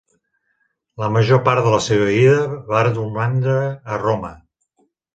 La 1.03 1.09
major 1.17 1.41
part 1.49 1.63
de 1.67 1.75
la 1.75 1.83
seva 1.89 2.09
vida 2.13 2.41
va 2.75 2.83
romandre 2.91 3.55
a 3.71 4.05
Roma. 4.09 4.37